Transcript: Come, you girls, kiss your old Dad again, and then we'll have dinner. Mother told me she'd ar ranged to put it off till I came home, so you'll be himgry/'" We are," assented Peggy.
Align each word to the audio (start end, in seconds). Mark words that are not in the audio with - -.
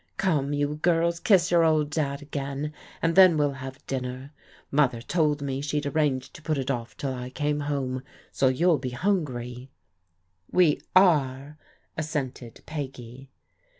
Come, 0.17 0.51
you 0.51 0.79
girls, 0.81 1.19
kiss 1.19 1.51
your 1.51 1.63
old 1.63 1.91
Dad 1.91 2.23
again, 2.23 2.73
and 3.03 3.15
then 3.15 3.37
we'll 3.37 3.51
have 3.61 3.85
dinner. 3.85 4.31
Mother 4.71 4.99
told 4.99 5.43
me 5.43 5.61
she'd 5.61 5.85
ar 5.85 5.91
ranged 5.91 6.33
to 6.33 6.41
put 6.41 6.57
it 6.57 6.71
off 6.71 6.97
till 6.97 7.13
I 7.13 7.29
came 7.29 7.59
home, 7.59 8.01
so 8.31 8.47
you'll 8.47 8.79
be 8.79 8.89
himgry/'" 8.93 9.67
We 10.59 10.81
are," 10.95 11.59
assented 11.99 12.63
Peggy. 12.65 13.29